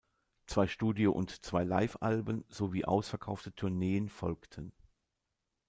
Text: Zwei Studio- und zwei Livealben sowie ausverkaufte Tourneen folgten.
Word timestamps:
Zwei 0.47 0.65
Studio- 0.65 1.11
und 1.11 1.45
zwei 1.45 1.63
Livealben 1.63 2.43
sowie 2.49 2.85
ausverkaufte 2.85 3.53
Tourneen 3.53 4.09
folgten. 4.09 4.73